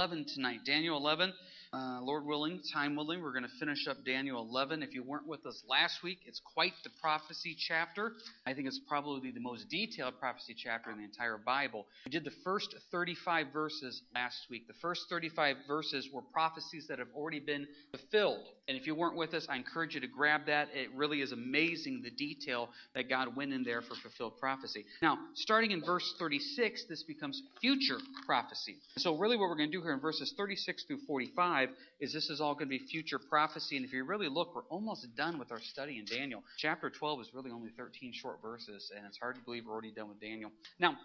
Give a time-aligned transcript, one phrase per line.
[0.00, 0.60] 11 tonight.
[0.64, 1.30] Daniel 11.
[1.72, 4.82] Uh, Lord willing, time willing, we're going to finish up Daniel 11.
[4.82, 8.14] If you weren't with us last week, it's quite the prophecy chapter.
[8.44, 11.86] I think it's probably the most detailed prophecy chapter in the entire Bible.
[12.04, 14.66] We did the first 35 verses last week.
[14.66, 18.46] The first 35 verses were prophecies that have already been fulfilled.
[18.66, 20.70] And if you weren't with us, I encourage you to grab that.
[20.74, 24.84] It really is amazing the detail that God went in there for fulfilled prophecy.
[25.02, 28.76] Now, starting in verse 36, this becomes future prophecy.
[28.96, 32.12] So, really, what we're going to do here in verses 36 through 45 5 is
[32.12, 33.76] this is all going to be future prophecy.
[33.76, 36.42] And if you really look, we're almost done with our study in Daniel.
[36.56, 39.92] Chapter 12 is really only 13 short verses, and it's hard to believe we're already
[39.92, 40.50] done with Daniel.
[40.78, 40.96] Now,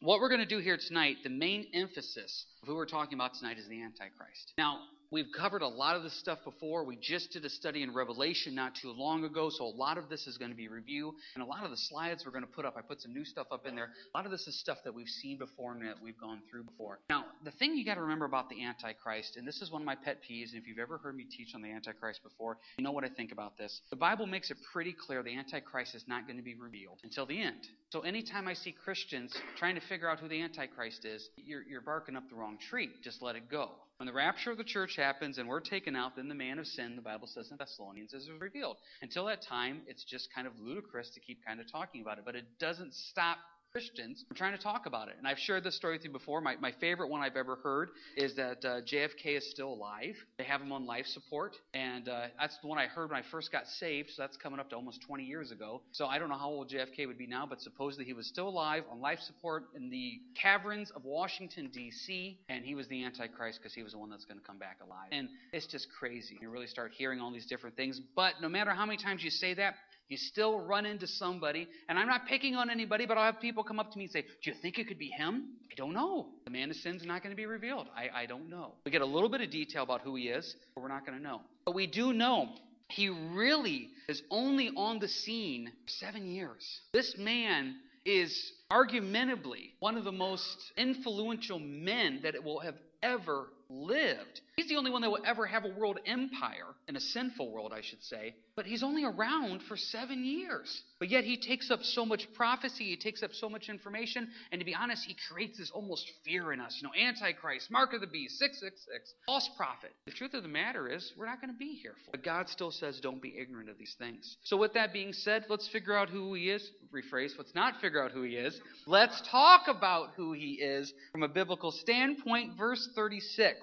[0.00, 3.34] what we're going to do here tonight, the main emphasis of who we're talking about
[3.34, 4.52] tonight is the Antichrist.
[4.56, 4.78] Now,
[5.12, 6.84] We've covered a lot of this stuff before.
[6.84, 10.08] We just did a study in Revelation not too long ago, so a lot of
[10.08, 11.14] this is going to be review.
[11.34, 13.24] And a lot of the slides we're going to put up, I put some new
[13.24, 13.90] stuff up in there.
[14.14, 16.62] A lot of this is stuff that we've seen before and that we've gone through
[16.62, 17.00] before.
[17.08, 19.86] Now, the thing you got to remember about the Antichrist, and this is one of
[19.86, 22.84] my pet peeves, and if you've ever heard me teach on the Antichrist before, you
[22.84, 23.80] know what I think about this.
[23.90, 27.26] The Bible makes it pretty clear the Antichrist is not going to be revealed until
[27.26, 27.66] the end.
[27.90, 31.80] So anytime I see Christians trying to figure out who the Antichrist is, you're, you're
[31.80, 32.90] barking up the wrong tree.
[33.02, 33.70] Just let it go.
[34.00, 36.66] When the rapture of the church happens and we're taken out, then the man of
[36.66, 38.78] sin, the Bible says in Thessalonians, is revealed.
[39.02, 42.24] Until that time, it's just kind of ludicrous to keep kind of talking about it,
[42.24, 43.36] but it doesn't stop
[43.72, 45.14] Christians I'm trying to talk about it.
[45.18, 46.40] And I've shared this story with you before.
[46.40, 50.16] My, my favorite one I've ever heard is that uh, JFK is still alive.
[50.38, 51.56] They have him on life support.
[51.72, 54.10] And uh, that's the one I heard when I first got saved.
[54.10, 55.82] So that's coming up to almost 20 years ago.
[55.92, 58.48] So I don't know how old JFK would be now, but supposedly he was still
[58.48, 62.38] alive on life support in the caverns of Washington, D.C.
[62.48, 64.78] And he was the Antichrist because he was the one that's going to come back
[64.84, 65.08] alive.
[65.12, 66.38] And it's just crazy.
[66.40, 68.00] You really start hearing all these different things.
[68.16, 69.74] But no matter how many times you say that,
[70.10, 73.62] you still run into somebody, and I'm not picking on anybody, but I'll have people
[73.62, 75.50] come up to me and say, Do you think it could be him?
[75.70, 76.26] I don't know.
[76.44, 77.86] The man of sin's not going to be revealed.
[77.96, 78.72] I, I don't know.
[78.84, 81.16] We get a little bit of detail about who he is, but we're not going
[81.16, 81.42] to know.
[81.64, 82.48] But we do know
[82.88, 86.80] he really is only on the scene seven years.
[86.92, 93.46] This man is argumentably one of the most influential men that it will have ever
[93.70, 94.40] lived.
[94.56, 97.72] He's the only one that will ever have a world empire, in a sinful world,
[97.74, 100.82] I should say, but he's only around for seven years.
[100.98, 104.58] But yet he takes up so much prophecy, he takes up so much information, and
[104.58, 106.78] to be honest, he creates this almost fear in us.
[106.78, 109.92] You know, Antichrist, Mark of the Beast, 666, false prophet.
[110.04, 112.48] The truth of the matter is, we're not going to be here for But God
[112.50, 114.36] still says, don't be ignorant of these things.
[114.44, 116.70] So, with that being said, let's figure out who he is.
[116.92, 118.60] Rephrase, let's not figure out who he is.
[118.86, 122.58] Let's talk about who he is from a biblical standpoint.
[122.58, 123.59] Verse 36.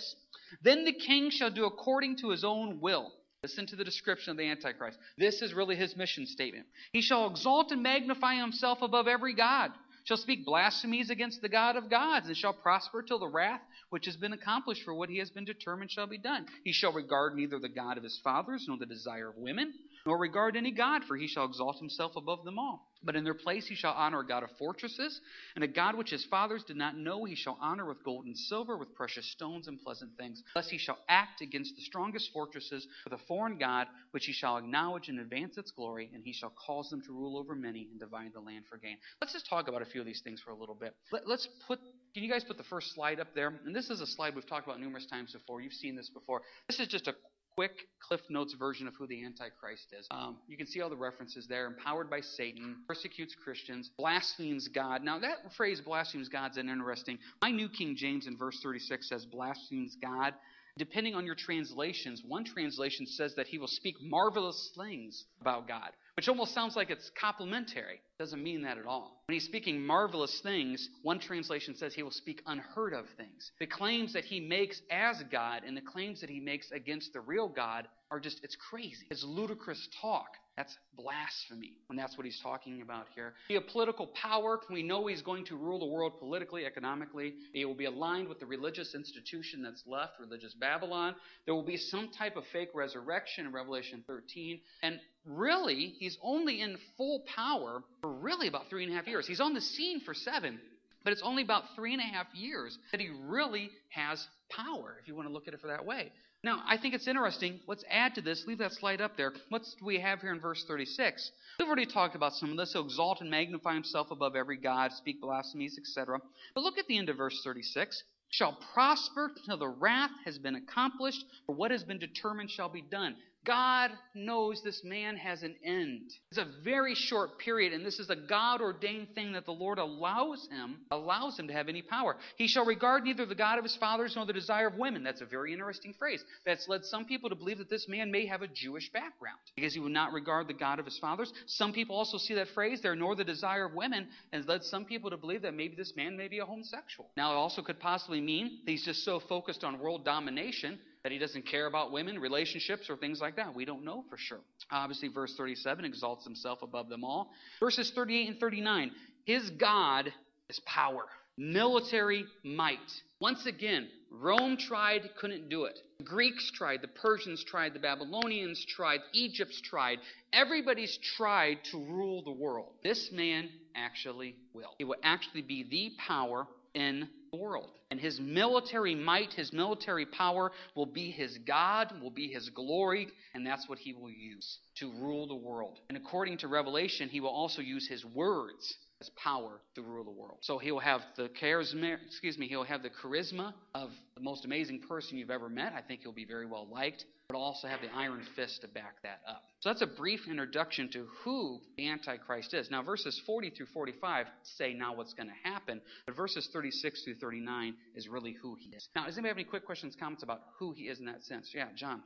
[0.61, 3.11] Then the king shall do according to his own will.
[3.43, 4.97] Listen to the description of the Antichrist.
[5.17, 6.65] This is really his mission statement.
[6.91, 9.71] He shall exalt and magnify himself above every God,
[10.05, 14.05] shall speak blasphemies against the God of gods, and shall prosper till the wrath which
[14.05, 16.45] has been accomplished for what he has been determined shall be done.
[16.63, 19.73] He shall regard neither the God of his fathers, nor the desire of women,
[20.07, 22.87] nor regard any God, for he shall exalt himself above them all.
[23.03, 25.19] But in their place he shall honor a God of fortresses,
[25.53, 28.37] and a God which his fathers did not know he shall honor with gold and
[28.37, 30.41] silver, with precious stones and pleasant things.
[30.53, 34.55] Thus he shall act against the strongest fortresses with a foreign God, which he shall
[34.55, 37.99] acknowledge and advance its glory, and he shall cause them to rule over many and
[37.99, 38.95] divide the land for gain.
[39.19, 40.95] Let's just talk about a few of these things for a little bit.
[41.11, 41.79] Let, us put,
[42.13, 43.59] can you guys put the first slide up there?
[43.65, 45.59] And this is a slide we've talked about numerous times before.
[45.59, 46.43] You've seen this before.
[46.69, 47.13] This is just a
[47.57, 50.07] quick Cliff Notes version of who the Antichrist is.
[50.11, 51.65] Um, you can see all the references there.
[51.65, 55.03] Empowered by Satan, persecutes Christians, blasphemes God.
[55.03, 57.17] Now, that phrase, blasphemes God, is interesting.
[57.41, 60.35] My New King James in verse 36 says, blasphemes God.
[60.77, 65.89] Depending on your translations, one translation says that he will speak marvelous things about God,
[66.17, 68.01] which almost sounds like it's complimentary.
[68.17, 69.21] Doesn't mean that at all.
[69.27, 73.51] When he's speaking marvelous things, one translation says he will speak unheard of things.
[73.59, 77.21] The claims that he makes as God and the claims that he makes against the
[77.21, 79.05] real God are just, it's crazy.
[79.09, 80.27] It's ludicrous talk.
[80.57, 83.33] That's blasphemy and that's what he's talking about here.
[83.47, 84.59] He political power.
[84.71, 87.35] We know he's going to rule the world politically, economically.
[87.53, 91.13] He will be aligned with the religious institution that's left, religious Babylon.
[91.45, 94.59] There will be some type of fake resurrection in Revelation 13.
[94.81, 99.27] And really, he's only in full power for really about three and a half years.
[99.27, 100.59] He's on the scene for seven,
[101.03, 105.07] but it's only about three and a half years that he really has power, if
[105.07, 106.11] you want to look at it for that way.
[106.47, 107.59] Now, I think it's interesting.
[107.67, 108.45] Let's add to this.
[108.47, 109.33] Leave that slide up there.
[109.49, 111.29] What do we have here in verse 36?
[111.59, 112.71] We've already talked about some of this.
[112.71, 116.21] He'll exalt and magnify himself above every God, speak blasphemies, etc.
[116.55, 120.55] But look at the end of verse 36 shall prosper till the wrath has been
[120.55, 123.17] accomplished, for what has been determined shall be done.
[123.47, 126.11] God knows this man has an end.
[126.31, 129.79] It's a very short period, and this is a God ordained thing that the Lord
[129.79, 132.17] allows him, allows him to have any power.
[132.35, 135.01] He shall regard neither the God of his fathers nor the desire of women.
[135.01, 136.21] That's a very interesting phrase.
[136.45, 139.73] That's led some people to believe that this man may have a Jewish background because
[139.73, 141.31] he would not regard the God of his fathers.
[141.45, 144.83] Some people also see that phrase there, nor the desire of women, and led some
[144.83, 147.09] people to believe that maybe this man may be a homosexual.
[147.15, 151.13] Now, it also could possibly mean that he's just so focused on world domination that
[151.13, 153.55] he doesn't care about women, relationships, or things like that.
[153.55, 154.41] We don't know for sure.
[154.69, 157.31] Obviously, verse 37 exalts himself above them all.
[157.61, 158.91] Verses 38 and 39
[159.23, 160.11] his God
[160.49, 161.05] is power,
[161.37, 162.91] military might.
[163.21, 165.79] Once again, Rome tried, couldn't do it.
[165.99, 169.99] The Greeks tried, the Persians tried, the Babylonians tried, Egypt's tried.
[170.33, 172.73] Everybody's tried to rule the world.
[172.83, 174.75] This man actually will.
[174.77, 177.71] He will actually be the power in the world.
[177.89, 183.07] And his military might, his military power will be his God, will be his glory,
[183.33, 185.79] and that's what he will use to rule the world.
[185.89, 190.11] And according to Revelation, he will also use his words as power to rule the
[190.11, 190.39] world.
[190.41, 194.81] So he'll have the charisma, excuse me, he'll have the charisma of the most amazing
[194.87, 195.73] person you've ever met.
[195.73, 198.95] I think he'll be very well liked, but also have the iron fist to back
[199.03, 199.43] that up.
[199.59, 202.71] So that's a brief introduction to who the Antichrist is.
[202.71, 207.15] Now, verses 40 through 45 say now what's going to happen, but verses 36 through
[207.15, 208.87] 39 is really who he is.
[208.95, 211.51] Now, does anybody have any quick questions, comments about who he is in that sense?
[211.53, 212.01] Yeah, John.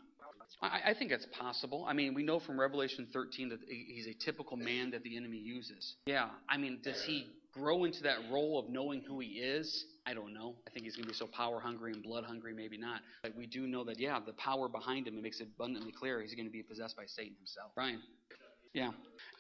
[0.62, 1.86] I, I think it's possible.
[1.88, 5.38] I mean, we know from Revelation 13 that he's a typical man that the enemy
[5.38, 5.95] uses.
[6.06, 9.86] Yeah, I mean, does he grow into that role of knowing who he is?
[10.06, 10.56] I don't know.
[10.68, 13.01] I think he's going to be so power hungry and blood hungry, maybe not.
[13.21, 16.21] But we do know that, yeah, the power behind him, it makes it abundantly clear
[16.21, 17.71] he's going to be possessed by Satan himself.
[17.75, 18.01] Brian?
[18.74, 18.92] Yeah.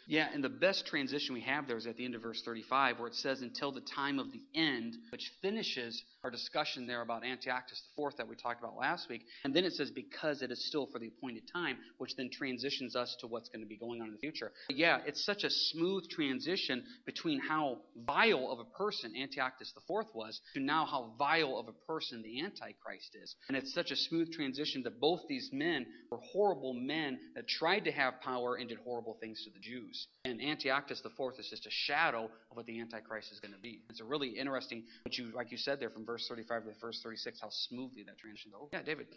[0.07, 2.99] Yeah, and the best transition we have there is at the end of verse 35,
[2.99, 7.23] where it says, until the time of the end, which finishes our discussion there about
[7.23, 9.21] Antiochus IV that we talked about last week.
[9.43, 12.95] And then it says, because it is still for the appointed time, which then transitions
[12.95, 14.51] us to what's going to be going on in the future.
[14.67, 20.05] But yeah, it's such a smooth transition between how vile of a person Antiochus IV
[20.13, 23.35] was to now how vile of a person the Antichrist is.
[23.47, 27.85] And it's such a smooth transition that both these men were horrible men that tried
[27.85, 29.90] to have power and did horrible things to the Jews.
[30.25, 33.81] And Antiochus IV is just a shadow of what the Antichrist is going to be.
[33.89, 36.99] It's a really interesting, what you, like you said there from verse 35 to verse
[37.03, 38.69] 36, how smoothly that transitions over.
[38.71, 39.07] Yeah, David.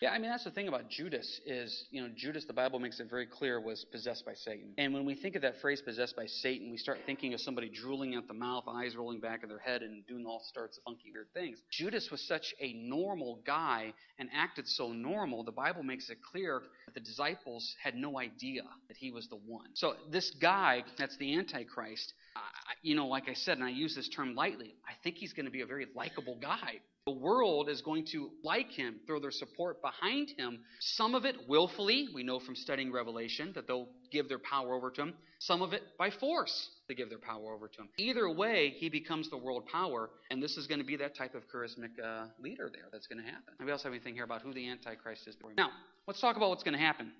[0.00, 3.00] Yeah, I mean that's the thing about Judas is, you know, Judas the Bible makes
[3.00, 4.74] it very clear was possessed by Satan.
[4.76, 7.68] And when we think of that phrase possessed by Satan, we start thinking of somebody
[7.68, 10.84] drooling out the mouth, eyes rolling back of their head and doing all sorts of
[10.84, 11.58] funky weird things.
[11.70, 16.62] Judas was such a normal guy and acted so normal, the Bible makes it clear
[16.86, 19.68] that the disciples had no idea that he was the one.
[19.74, 22.40] So this guy, that's the antichrist, I,
[22.82, 25.46] you know, like I said, and I use this term lightly, I think he's going
[25.46, 26.80] to be a very likable guy.
[27.06, 30.60] The world is going to like him, throw their support behind him.
[30.80, 34.90] Some of it willfully, we know from studying Revelation that they'll give their power over
[34.92, 35.14] to him.
[35.38, 37.88] Some of it by force, they give their power over to him.
[37.98, 41.34] Either way, he becomes the world power, and this is going to be that type
[41.34, 43.52] of charismatic uh, leader there that's going to happen.
[43.60, 45.36] Anybody else have anything here about who the Antichrist is?
[45.58, 45.68] Now,
[46.06, 47.12] let's talk about what's going to happen.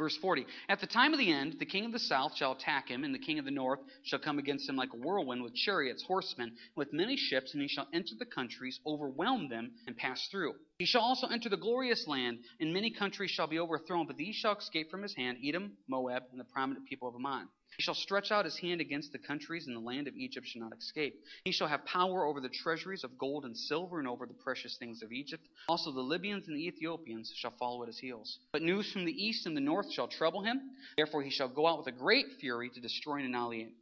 [0.00, 2.88] Verse 40 At the time of the end, the king of the south shall attack
[2.88, 5.54] him, and the king of the north shall come against him like a whirlwind with
[5.54, 10.26] chariots, horsemen, with many ships, and he shall enter the countries, overwhelm them, and pass
[10.30, 10.54] through.
[10.78, 14.36] He shall also enter the glorious land, and many countries shall be overthrown, but these
[14.36, 17.48] shall escape from his hand Edom, Moab, and the prominent people of Ammon.
[17.76, 20.62] He shall stretch out his hand against the countries, and the land of Egypt shall
[20.62, 21.14] not escape.
[21.44, 24.76] He shall have power over the treasuries of gold and silver, and over the precious
[24.76, 25.46] things of Egypt.
[25.68, 28.38] Also the Libyans and the Ethiopians shall follow at his heels.
[28.52, 30.60] But news from the east and the north shall trouble him.
[30.96, 33.34] Therefore he shall go out with a great fury to destroy and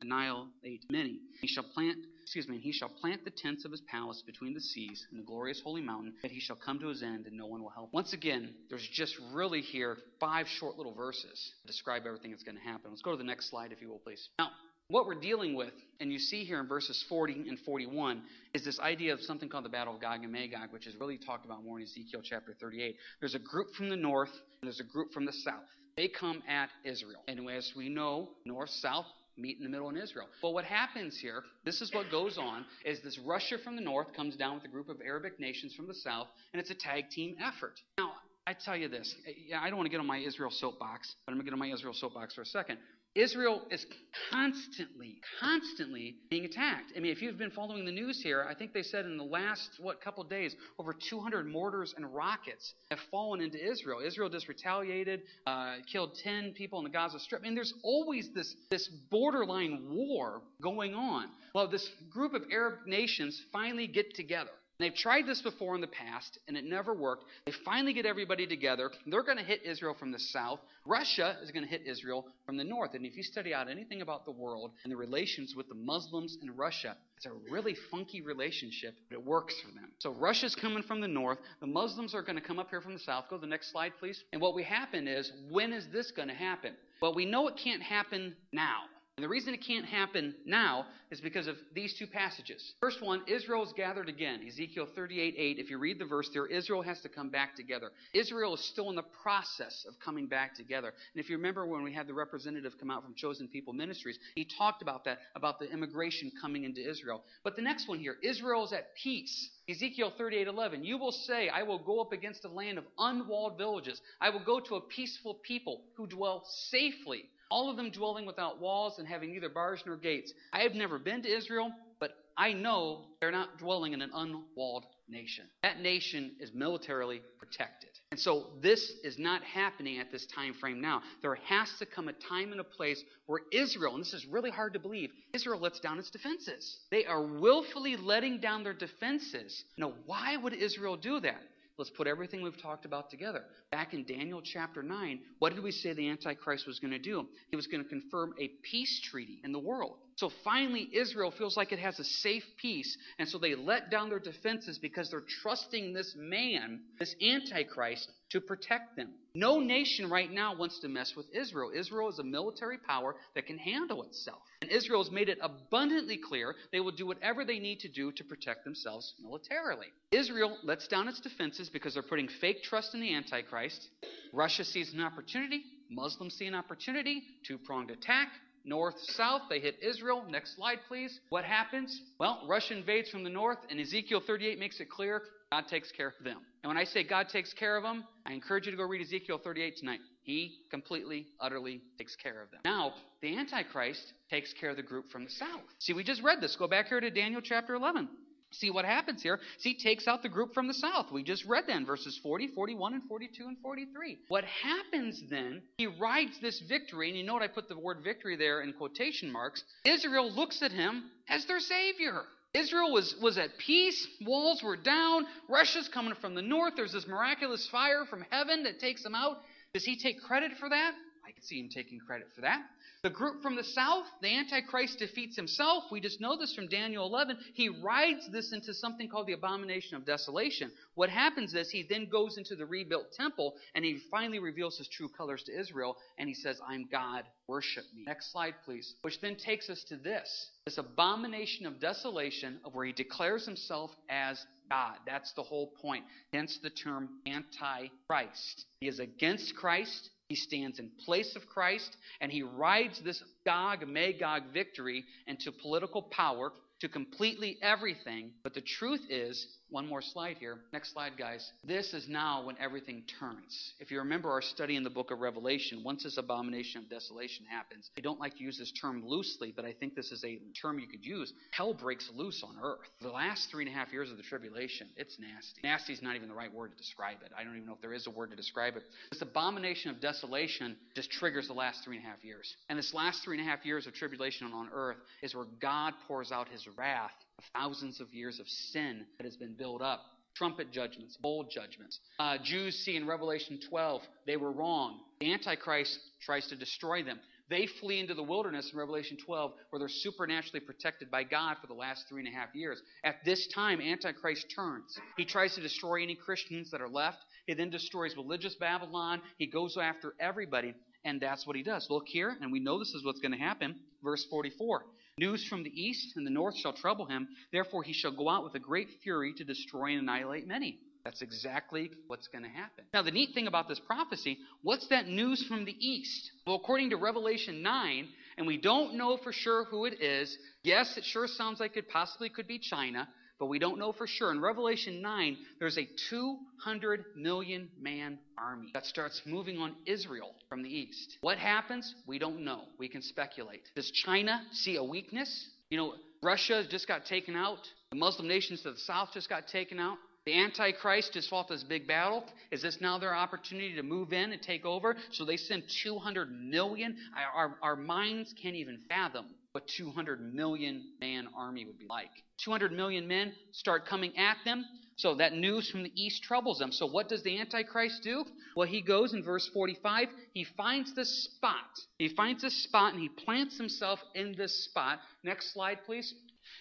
[0.03, 1.19] annihilate many.
[1.41, 4.61] He shall plant excuse me, he shall plant the tents of his palace between the
[4.61, 7.47] seas and the glorious holy mountain, that he shall come to his end, and no
[7.47, 7.91] one will help.
[7.95, 12.63] Once again, there's just really here five short little verses describe everything that's going to
[12.63, 12.91] happen.
[12.91, 14.29] Let's go to the next slide, if you will, please.
[14.39, 14.51] Now,
[14.89, 18.21] what we're dealing with, and you see here in verses 40 and 41,
[18.53, 21.17] is this idea of something called the Battle of Gog and Magog, which is really
[21.17, 22.95] talked about more in Ezekiel chapter 38.
[23.21, 25.65] There's a group from the north, and there's a group from the south.
[25.97, 27.23] They come at Israel.
[27.27, 29.07] And as we know, north, south,
[29.39, 30.27] meet in the middle in Israel.
[30.43, 34.13] But what happens here, this is what goes on, is this Russia from the north
[34.15, 37.11] comes down with a group of Arabic nations from the south, and it's a tag
[37.11, 37.81] team effort.
[37.99, 38.13] Now,
[38.47, 39.15] I tell you this,
[39.55, 41.59] I don't want to get on my Israel soapbox, but I'm going to get on
[41.59, 42.79] my Israel soapbox for a second.
[43.15, 43.85] Israel is
[44.31, 46.93] constantly, constantly being attacked.
[46.97, 49.25] I mean, if you've been following the news here, I think they said in the
[49.25, 54.01] last, what, couple days, over 200 mortars and rockets have fallen into Israel.
[54.05, 57.41] Israel just retaliated, uh, killed 10 people in the Gaza Strip.
[57.41, 61.29] I mean, there's always this, this borderline war going on.
[61.55, 64.51] Well, this group of Arab nations finally get together.
[64.79, 67.25] They've tried this before in the past, and it never worked.
[67.47, 68.91] They finally get everybody together.
[69.07, 70.61] They're going to hit Israel from the south.
[70.85, 72.95] Russia is going to hit Israel from the north.
[72.95, 76.39] And if you study out anything about the world and the relations with the Muslims
[76.41, 79.91] and Russia, it's a really funky relationship, but it works for them.
[79.99, 81.39] So Russia's coming from the north.
[81.61, 83.25] The Muslims are going to come up here from the south.
[83.29, 84.23] Go to the next slide, please.
[84.33, 86.75] And what we happen is, when is this going to happen?
[87.03, 88.83] Well, we know it can't happen now.
[89.19, 92.75] And the reason it can't happen now is because of these two passages.
[92.79, 94.43] First one, Israel is gathered again.
[94.47, 95.59] Ezekiel 38 8.
[95.59, 97.91] If you read the verse there, Israel has to come back together.
[98.15, 100.93] Israel is still in the process of coming back together.
[101.15, 104.21] And if you remember when we had the representative come out from Chosen People Ministries,
[104.37, 107.25] he talked about that, about the immigration coming into Israel.
[107.43, 109.51] But the next one here, Israel is at peace.
[109.69, 110.85] Ezekiel 38 11.
[110.85, 114.01] You will say, I will go up against a land of unwalled villages.
[114.21, 118.61] I will go to a peaceful people who dwell safely all of them dwelling without
[118.61, 120.33] walls and having neither bars nor gates.
[120.53, 124.85] I have never been to Israel, but I know they're not dwelling in an unwalled
[125.09, 125.47] nation.
[125.63, 127.91] That nation is militarily protected.
[128.11, 131.03] And so this is not happening at this time frame now.
[131.23, 134.51] There has to come a time and a place where Israel, and this is really
[134.51, 136.79] hard to believe, Israel lets down its defenses.
[136.91, 139.65] They are willfully letting down their defenses.
[139.77, 141.41] Now, why would Israel do that?
[141.79, 143.45] Let's put everything we've talked about together.
[143.71, 147.27] Back in Daniel chapter 9, what did we say the Antichrist was going to do?
[147.51, 149.99] He was going to confirm a peace treaty in the world.
[150.19, 154.09] So finally, Israel feels like it has a safe peace, and so they let down
[154.09, 159.11] their defenses because they're trusting this man, this Antichrist, to protect them.
[159.37, 161.71] No nation right now wants to mess with Israel.
[161.73, 164.41] Israel is a military power that can handle itself.
[164.61, 168.11] And Israel has made it abundantly clear they will do whatever they need to do
[168.11, 169.87] to protect themselves militarily.
[170.11, 173.87] Israel lets down its defenses because they're putting fake trust in the Antichrist.
[174.33, 175.63] Russia sees an opportunity.
[175.89, 177.23] Muslims see an opportunity.
[177.47, 178.31] Two pronged attack
[178.69, 179.43] north, south.
[179.49, 180.25] They hit Israel.
[180.29, 181.21] Next slide, please.
[181.31, 182.01] What happens?
[182.19, 186.09] Well, Russia invades from the north, and Ezekiel 38 makes it clear God takes care
[186.09, 186.39] of them.
[186.63, 189.01] And when I say God takes care of them, I encourage you to go read
[189.01, 190.01] Ezekiel 38 tonight.
[190.23, 192.61] He completely, utterly takes care of them.
[192.65, 195.63] Now, the Antichrist takes care of the group from the south.
[195.79, 196.55] See, we just read this.
[196.57, 198.09] Go back here to Daniel chapter 11.
[198.51, 199.41] See what happens here.
[199.59, 201.13] See, takes out the group from the south.
[201.13, 204.19] We just read then verses 40, 41, and 42 and 43.
[204.29, 207.99] What happens then, he rides this victory, and you know what I put the word
[208.03, 209.63] victory there in quotation marks.
[209.85, 212.23] Israel looks at him as their savior.
[212.55, 217.07] Israel was, was at peace, walls were down, Russia's coming from the north, there's this
[217.07, 219.37] miraculous fire from heaven that takes them out.
[219.75, 220.95] Does he take credit for that?
[221.29, 222.63] I can see him taking credit for that.
[223.03, 225.85] The group from the south, the Antichrist defeats himself.
[225.93, 227.37] We just know this from Daniel 11.
[227.53, 230.73] He rides this into something called the abomination of desolation.
[230.95, 234.89] What happens is he then goes into the rebuilt temple and he finally reveals his
[234.89, 238.05] true colors to Israel and he says, I'm God, worship me.
[238.07, 238.95] Next slide, please.
[239.03, 243.91] Which then takes us to this this abomination of desolation of where he declares himself
[244.11, 244.97] as God.
[245.07, 246.05] That's the whole point.
[246.33, 248.67] Hence the term Antichrist.
[248.81, 250.11] He is against Christ.
[250.29, 256.03] He stands in place of Christ and he rides this Gog Magog victory into political
[256.03, 258.33] power to completely everything.
[258.43, 260.59] But the truth is, one more slide here.
[260.73, 261.53] Next slide, guys.
[261.65, 263.75] This is now when everything turns.
[263.81, 267.45] If you remember our study in the book of Revelation, once this abomination of desolation
[267.47, 270.39] happens, I don't like to use this term loosely, but I think this is a
[270.61, 271.33] term you could use.
[271.51, 272.89] Hell breaks loose on earth.
[273.01, 275.61] The last three and a half years of the tribulation, it's nasty.
[275.63, 277.33] Nasty is not even the right word to describe it.
[277.39, 278.83] I don't even know if there is a word to describe it.
[279.11, 282.55] This abomination of desolation just triggers the last three and a half years.
[282.69, 285.95] And this last three and a half years of tribulation on earth is where God
[286.07, 287.13] pours out his wrath
[287.53, 290.01] thousands of years of sin that has been built up.
[290.35, 291.99] Trumpet judgments, bowl judgments.
[292.21, 295.01] Uh, Jews see in Revelation 12 they were wrong.
[295.21, 297.19] The Antichrist tries to destroy them.
[297.51, 301.67] They flee into the wilderness in Revelation 12, where they're supernaturally protected by God for
[301.67, 302.81] the last three and a half years.
[303.05, 304.99] At this time, Antichrist turns.
[305.17, 307.19] He tries to destroy any Christians that are left.
[307.47, 309.23] He then destroys religious Babylon.
[309.39, 311.87] He goes after everybody, and that's what he does.
[311.89, 313.77] Look here, and we know this is what's going to happen.
[314.05, 314.85] Verse 44.
[315.19, 317.29] News from the east and the north shall trouble him.
[317.53, 320.79] Therefore, he shall go out with a great fury to destroy and annihilate many.
[321.05, 322.85] That's exactly what's going to happen.
[322.93, 326.31] Now, the neat thing about this prophecy, what's that news from the east?
[326.47, 330.97] Well, according to Revelation 9, and we don't know for sure who it is, yes,
[330.97, 333.09] it sure sounds like it possibly could be China,
[333.39, 334.33] but we don't know for sure.
[334.33, 340.63] In Revelation 9, there's a 200 million man army that starts moving on Israel from
[340.63, 341.19] the east.
[341.21, 341.95] What happens?
[342.07, 342.65] We don't know.
[342.79, 343.63] We can speculate.
[343.77, 345.51] Does China see a weakness?
[345.71, 347.59] You know, Russia just got taken out.
[347.91, 349.99] The Muslim nations to the south just got taken out.
[350.27, 352.25] The Antichrist just fought this big battle.
[352.51, 354.97] Is this now their opportunity to move in and take over?
[355.13, 356.97] So they send 200 million.
[357.35, 359.27] Our, our minds can't even fathom
[359.59, 362.11] what 200 million man army would be like.
[362.45, 364.65] 200 million men start coming at them.
[364.95, 366.71] So that news from the east troubles them.
[366.71, 368.25] So what does the Antichrist do?
[368.55, 370.11] Well, he goes in verse 45.
[370.33, 371.57] He finds the spot.
[371.99, 375.01] He finds a spot and he plants himself in this spot.
[375.25, 376.15] Next slide, please.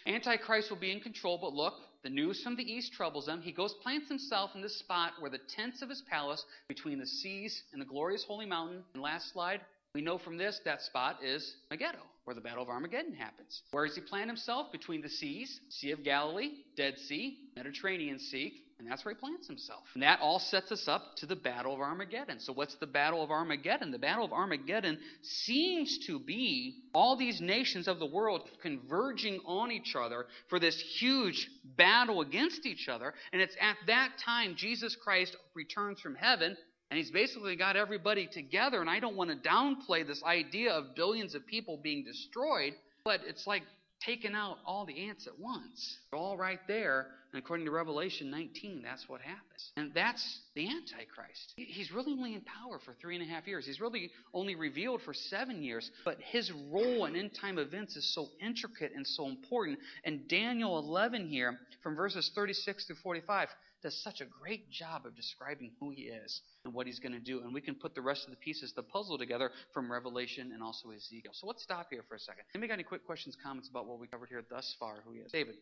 [0.07, 3.41] Antichrist will be in control, but look, the news from the east troubles him.
[3.41, 7.05] He goes, plants himself in this spot where the tents of his palace between the
[7.05, 8.83] seas and the glorious holy mountain.
[8.95, 9.61] And last slide,
[9.97, 13.63] we know from this that spot is Megiddo, where the Battle of Armageddon happens.
[13.71, 14.71] Where does he plant himself?
[14.71, 19.47] Between the seas, Sea of Galilee, Dead Sea, Mediterranean Sea, and that's where he plants
[19.47, 19.81] himself.
[19.95, 22.39] And that all sets us up to the Battle of Armageddon.
[22.39, 23.89] So, what's the Battle of Armageddon?
[23.89, 29.71] The Battle of Armageddon seems to be all these nations of the world converging on
[29.71, 33.15] each other for this huge battle against each other.
[33.33, 36.55] And it's at that time Jesus Christ returns from heaven.
[36.89, 38.79] And he's basically got everybody together.
[38.81, 43.21] And I don't want to downplay this idea of billions of people being destroyed, but
[43.25, 43.63] it's like
[44.05, 45.97] taking out all the ants at once.
[46.11, 47.07] They're all right there.
[47.33, 49.71] And according to Revelation 19, that's what happens.
[49.75, 51.53] And that's the Antichrist.
[51.57, 53.65] He's really only in power for three and a half years.
[53.65, 55.91] He's really only revealed for seven years.
[56.05, 59.79] But his role in end time events is so intricate and so important.
[60.05, 63.49] And Daniel 11 here, from verses 36 through 45,
[63.83, 67.19] does such a great job of describing who he is and what he's going to
[67.19, 67.41] do.
[67.41, 70.63] And we can put the rest of the pieces, the puzzle together from Revelation and
[70.63, 71.31] also Ezekiel.
[71.33, 72.43] So let's stop here for a second.
[72.53, 74.95] Anybody got any quick questions, comments about what we covered here thus far?
[75.05, 75.31] Who he is?
[75.31, 75.55] David.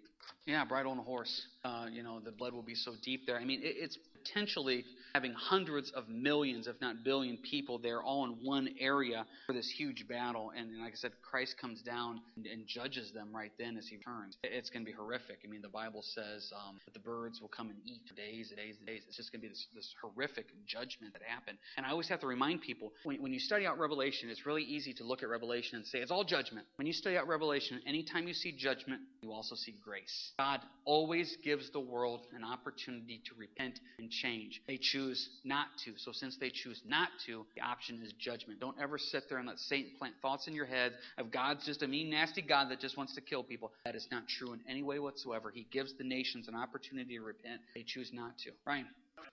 [0.45, 1.48] Yeah, bride on a horse.
[1.63, 3.38] Uh, you know, the blood will be so deep there.
[3.38, 8.25] I mean, it, it's potentially having hundreds of millions, if not billion people there all
[8.25, 10.51] in one area for this huge battle.
[10.58, 13.88] And, and like I said, Christ comes down and, and, judges them right then as
[13.88, 14.36] he returns.
[14.44, 15.39] It's going to be horrific.
[15.46, 18.50] I mean, the Bible says um, that the birds will come and eat for days
[18.50, 19.03] and days and days.
[19.08, 21.58] It's just going to be this, this horrific judgment that happened.
[21.77, 24.63] And I always have to remind people when, when you study out Revelation, it's really
[24.63, 26.67] easy to look at Revelation and say it's all judgment.
[26.75, 30.32] When you study out Revelation, anytime you see judgment, you also see grace.
[30.38, 34.62] God always gives the world an opportunity to repent and change.
[34.67, 35.94] They choose not to.
[35.98, 38.60] So since they choose not to, the option is judgment.
[38.60, 41.82] Don't ever sit there and let Satan plant thoughts in your head of God's just
[41.82, 43.72] a mean, nasty God that just wants to kill people.
[43.84, 45.51] That is not true in any way whatsoever.
[45.53, 47.62] He gives the nations an opportunity to repent.
[47.74, 48.51] They choose not to.
[48.65, 48.86] Ryan.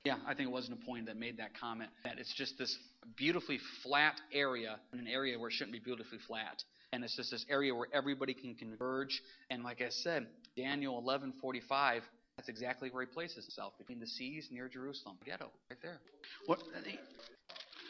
[0.05, 2.77] Yeah, I think it was Napoleon that made that comment that it's just this
[3.17, 6.63] beautifully flat area an area where it shouldn't be beautifully flat.
[6.93, 9.23] And it's just this area where everybody can converge.
[9.51, 10.27] And like I said,
[10.57, 12.03] Daniel 11:45
[12.37, 15.17] that's exactly where he places himself, between the seas near Jerusalem.
[15.25, 15.99] Ghetto, right there.
[16.47, 16.61] What,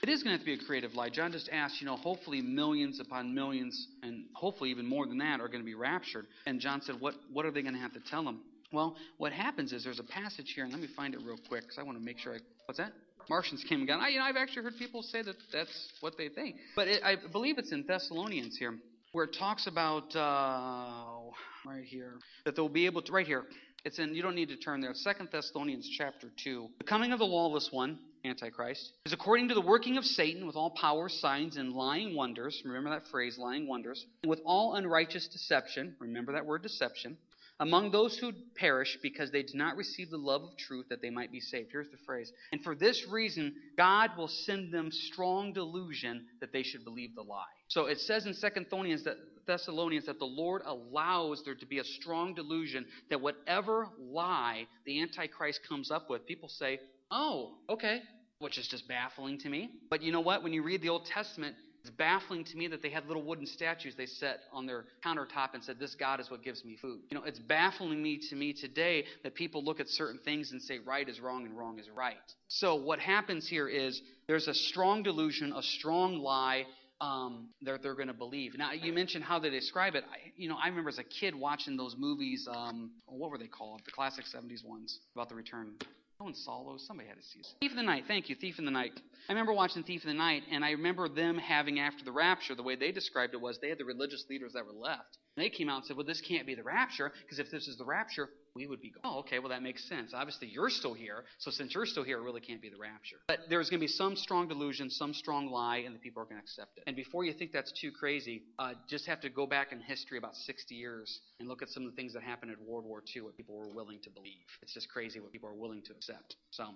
[0.02, 1.10] it is going to have to be a creative lie.
[1.10, 5.40] John just asked, you know, hopefully millions upon millions, and hopefully even more than that,
[5.40, 6.26] are going to be raptured.
[6.44, 8.40] And John said, what, what are they going to have to tell them?
[8.72, 11.62] Well, what happens is there's a passage here, and let me find it real quick
[11.62, 12.38] because I want to make sure I.
[12.66, 12.92] What's that?
[13.28, 14.00] Martians came and gone.
[14.00, 16.56] I, you know, I've actually heard people say that that's what they think.
[16.74, 18.74] But it, I believe it's in Thessalonians here,
[19.12, 21.30] where it talks about, uh,
[21.66, 23.44] right here, that they'll be able to, right here,
[23.84, 24.94] it's in, you don't need to turn there.
[24.94, 26.68] Second Thessalonians chapter 2.
[26.78, 30.56] The coming of the lawless one, Antichrist, is according to the working of Satan with
[30.56, 32.62] all power, signs, and lying wonders.
[32.64, 34.06] Remember that phrase, lying wonders.
[34.24, 35.94] With all unrighteous deception.
[35.98, 37.18] Remember that word, deception.
[37.62, 41.10] Among those who perish because they did not receive the love of truth that they
[41.10, 41.68] might be saved.
[41.70, 42.32] Here's the phrase.
[42.50, 47.22] And for this reason, God will send them strong delusion that they should believe the
[47.22, 47.44] lie.
[47.68, 49.14] So it says in Second Thessalonians that
[49.46, 55.00] Thessalonians that the Lord allows there to be a strong delusion that whatever lie the
[55.00, 56.80] Antichrist comes up with, people say,
[57.12, 58.00] oh, okay,
[58.40, 59.70] which is just baffling to me.
[59.88, 60.42] But you know what?
[60.42, 63.44] When you read the Old Testament, it's baffling to me that they had little wooden
[63.44, 67.00] statues they set on their countertop and said, This God is what gives me food.
[67.10, 70.62] You know, it's baffling me to me today that people look at certain things and
[70.62, 72.14] say right is wrong and wrong is right.
[72.46, 76.66] So what happens here is there's a strong delusion, a strong lie,
[77.00, 78.56] um, they're, they're going to believe.
[78.56, 80.04] Now, you mentioned how they describe it.
[80.04, 82.46] I, you know, I remember as a kid watching those movies.
[82.48, 83.80] Um, what were they called?
[83.84, 85.74] The classic 70s ones about the return.
[86.22, 86.86] No one saw those.
[86.86, 87.46] Somebody had to see it.
[87.60, 88.04] Thief in the Night.
[88.06, 88.36] Thank you.
[88.36, 88.92] Thief in the Night.
[89.28, 92.54] I remember watching Thief in the Night, and I remember them having, after the rapture,
[92.54, 95.18] the way they described it was they had the religious leaders that were left.
[95.36, 97.76] They came out and said, well, this can't be the rapture, because if this is
[97.76, 99.02] the rapture, we would be going.
[99.04, 100.12] Oh, okay, well, that makes sense.
[100.14, 103.16] Obviously, you're still here, so since you're still here, it really can't be the rapture.
[103.28, 106.26] But there's going to be some strong delusion, some strong lie, and the people are
[106.26, 106.84] going to accept it.
[106.86, 110.18] And before you think that's too crazy, uh, just have to go back in history
[110.18, 113.02] about 60 years and look at some of the things that happened in World War
[113.14, 114.46] II, what people were willing to believe.
[114.62, 116.36] It's just crazy what people are willing to accept.
[116.50, 116.66] So,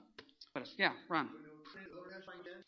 [0.54, 1.28] but yeah, Ron.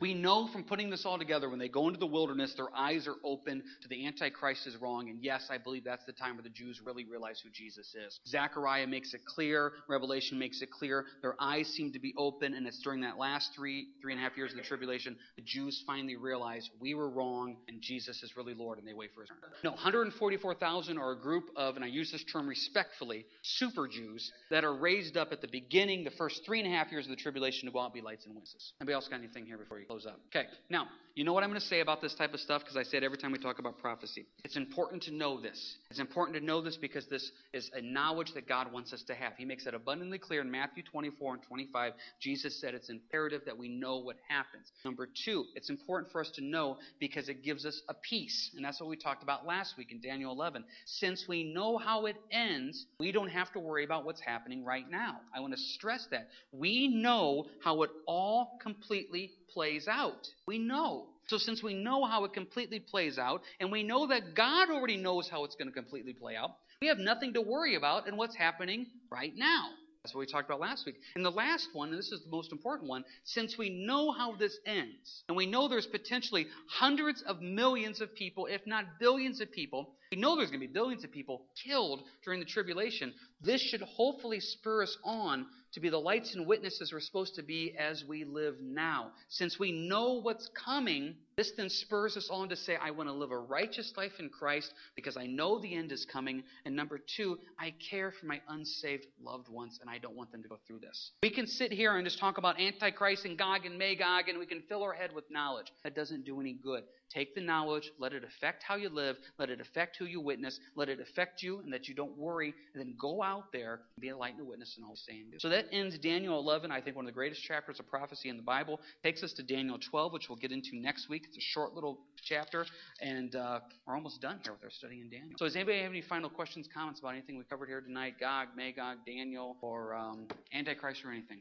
[0.01, 3.09] We know from putting this all together, when they go into the wilderness, their eyes
[3.09, 5.11] are open to the Antichrist is wrong.
[5.11, 8.21] And yes, I believe that's the time where the Jews really realize who Jesus is.
[8.29, 11.05] Zechariah makes it clear, Revelation makes it clear.
[11.21, 14.25] Their eyes seem to be open, and it's during that last three, three and a
[14.25, 18.37] half years of the tribulation, the Jews finally realize we were wrong and Jesus is
[18.37, 19.51] really Lord, and they wait for his return.
[19.65, 24.65] No, 144,000 are a group of, and I use this term respectfully, super Jews that
[24.65, 27.17] are raised up at the beginning, the first three and a half years of the
[27.17, 28.73] tribulation to go out and be lights and witnesses.
[28.89, 30.19] Anybody else got anything here before you close up?
[30.35, 32.77] Okay, now, you know what I'm going to say about this type of stuff because
[32.77, 34.25] I say it every time we talk about prophecy.
[34.45, 35.77] It's important to know this.
[35.91, 39.15] It's important to know this because this is a knowledge that God wants us to
[39.15, 39.33] have.
[39.37, 41.93] He makes it abundantly clear in Matthew 24 and 25.
[42.21, 44.69] Jesus said it's imperative that we know what happens.
[44.85, 48.53] Number two, it's important for us to know because it gives us a peace.
[48.55, 50.65] And that's what we talked about last week in Daniel 11.
[50.87, 54.89] Since we know how it ends, we don't have to worry about what's happening right
[54.89, 55.17] now.
[55.37, 56.29] I want to stress that.
[56.53, 60.27] We know how it all completely plays out.
[60.47, 61.07] We know.
[61.27, 64.97] So, since we know how it completely plays out, and we know that God already
[64.97, 68.17] knows how it's going to completely play out, we have nothing to worry about in
[68.17, 69.69] what's happening right now.
[70.03, 70.95] That's what we talked about last week.
[71.17, 74.37] And the last one, and this is the most important one, since we know how
[74.37, 79.41] this ends, and we know there's potentially hundreds of millions of people, if not billions
[79.41, 83.13] of people, we know there's going to be billions of people killed during the tribulation.
[83.43, 87.43] This should hopefully spur us on to be the lights and witnesses we're supposed to
[87.43, 89.13] be as we live now.
[89.29, 93.13] Since we know what's coming, this then spurs us on to say, I want to
[93.13, 96.43] live a righteous life in Christ because I know the end is coming.
[96.65, 100.43] And number two, I care for my unsaved loved ones and I don't want them
[100.43, 101.13] to go through this.
[101.23, 104.47] We can sit here and just talk about Antichrist and Gog and Magog and we
[104.47, 105.69] can fill our head with knowledge.
[105.85, 106.83] That doesn't do any good.
[107.11, 110.61] Take the knowledge, let it affect how you live, let it affect who you witness,
[110.77, 114.03] let it affect you, and that you don't worry, and then go out there and
[114.03, 115.33] be a light and a witness in all saying.
[115.39, 118.37] So that ends Daniel 11, I think one of the greatest chapters of prophecy in
[118.37, 118.79] the Bible.
[119.03, 121.28] Takes us to Daniel 12, which we'll get into next week.
[121.29, 122.65] It's a short little chapter,
[123.03, 125.37] and uh, we're almost done here with our study in Daniel.
[125.39, 128.15] So does anybody have any final questions, comments about anything we covered here tonight?
[128.19, 131.41] Gog, Magog, Daniel, or um, Antichrist, or anything?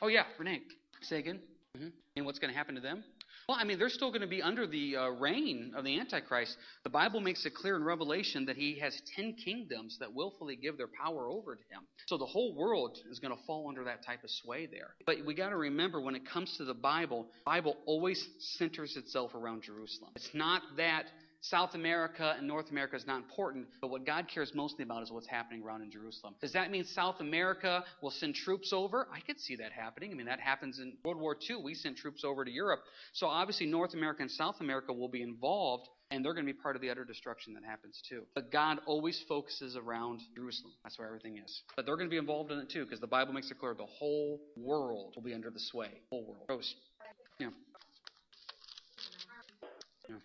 [0.00, 0.62] Oh yeah, Renee,
[1.02, 1.40] say again.
[1.76, 1.88] Mm-hmm.
[2.16, 3.04] And what's going to happen to them?
[3.48, 6.56] Well, I mean, they're still going to be under the uh, reign of the Antichrist.
[6.82, 10.76] The Bible makes it clear in Revelation that he has ten kingdoms that willfully give
[10.76, 11.82] their power over to him.
[12.06, 14.94] So the whole world is going to fall under that type of sway there.
[15.06, 18.96] But we got to remember when it comes to the Bible, the Bible always centers
[18.96, 20.10] itself around Jerusalem.
[20.16, 21.04] It's not that
[21.40, 25.10] South America and North America is not important, but what God cares mostly about is
[25.10, 26.34] what's happening around in Jerusalem.
[26.40, 29.06] Does that mean South America will send troops over?
[29.12, 30.10] I could see that happening.
[30.12, 31.56] I mean, that happens in World War II.
[31.62, 32.80] We sent troops over to Europe.
[33.12, 36.58] So obviously, North America and South America will be involved, and they're going to be
[36.58, 38.22] part of the utter destruction that happens too.
[38.34, 40.72] But God always focuses around Jerusalem.
[40.84, 41.62] That's where everything is.
[41.76, 43.74] But they're going to be involved in it too, because the Bible makes it clear
[43.74, 45.90] the whole world will be under the sway.
[46.10, 46.62] Whole world.
[47.38, 47.48] Yeah.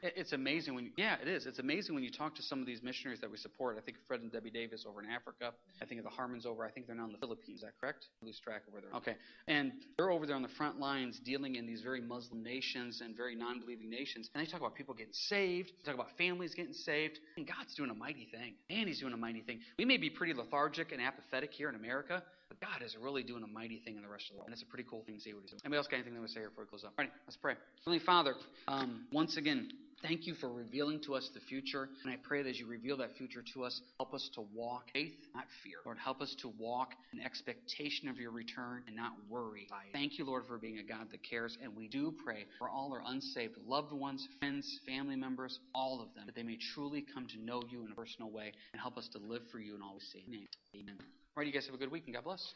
[0.01, 1.45] It's amazing when, you, yeah, it is.
[1.45, 3.77] It's amazing when you talk to some of these missionaries that we support.
[3.77, 5.53] I think Fred and Debbie Davis over in Africa.
[5.81, 6.65] I think of the Harmons over.
[6.65, 7.57] I think they're now in the Philippines.
[7.57, 8.07] Is that correct?
[8.21, 8.93] I lose track of where they're.
[8.93, 9.15] Okay,
[9.47, 13.15] and they're over there on the front lines dealing in these very Muslim nations and
[13.15, 14.29] very non-believing nations.
[14.33, 15.71] And they talk about people getting saved.
[15.79, 17.19] They talk about families getting saved.
[17.37, 18.53] And God's doing a mighty thing.
[18.69, 19.59] And He's doing a mighty thing.
[19.77, 22.23] We may be pretty lethargic and apathetic here in America,
[22.61, 24.47] God is really doing a mighty thing in the rest of the world.
[24.47, 25.61] And it's a pretty cool thing to see what He's doing.
[25.65, 26.93] Anybody else got anything they want to say before we close up?
[26.97, 27.55] All right, let's pray.
[27.83, 28.35] Heavenly Father,
[28.67, 29.69] um, once again.
[30.01, 31.87] Thank you for revealing to us the future.
[32.03, 34.85] And I pray that as you reveal that future to us, help us to walk
[34.93, 35.75] faith, not fear.
[35.85, 39.67] Lord, help us to walk in expectation of your return and not worry.
[39.93, 41.55] Thank you, Lord, for being a God that cares.
[41.61, 46.13] And we do pray for all our unsaved loved ones, friends, family members, all of
[46.15, 48.97] them, that they may truly come to know you in a personal way and help
[48.97, 50.47] us to live for you in all we see.
[50.75, 50.97] Amen.
[51.37, 52.53] All right, you guys have a good week and God bless.